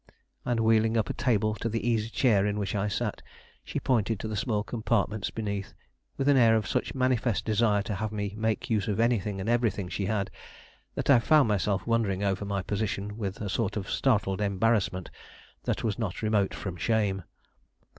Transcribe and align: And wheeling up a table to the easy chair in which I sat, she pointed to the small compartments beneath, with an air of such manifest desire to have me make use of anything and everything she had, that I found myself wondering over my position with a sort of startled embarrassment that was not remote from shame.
And 0.45 0.61
wheeling 0.61 0.97
up 0.97 1.11
a 1.11 1.13
table 1.13 1.53
to 1.53 1.69
the 1.69 1.87
easy 1.87 2.09
chair 2.09 2.43
in 2.47 2.57
which 2.57 2.73
I 2.73 2.87
sat, 2.87 3.21
she 3.63 3.79
pointed 3.79 4.19
to 4.19 4.27
the 4.27 4.35
small 4.35 4.63
compartments 4.63 5.29
beneath, 5.29 5.75
with 6.17 6.27
an 6.27 6.37
air 6.37 6.55
of 6.55 6.65
such 6.67 6.95
manifest 6.95 7.45
desire 7.45 7.83
to 7.83 7.93
have 7.93 8.11
me 8.11 8.33
make 8.35 8.67
use 8.67 8.87
of 8.87 8.99
anything 8.99 9.39
and 9.39 9.47
everything 9.47 9.89
she 9.89 10.07
had, 10.07 10.31
that 10.95 11.11
I 11.11 11.19
found 11.19 11.49
myself 11.49 11.85
wondering 11.85 12.23
over 12.23 12.45
my 12.45 12.63
position 12.63 13.15
with 13.15 13.41
a 13.41 13.47
sort 13.47 13.77
of 13.77 13.91
startled 13.91 14.41
embarrassment 14.41 15.11
that 15.65 15.83
was 15.83 15.99
not 15.99 16.23
remote 16.23 16.55
from 16.55 16.77
shame. 16.77 17.21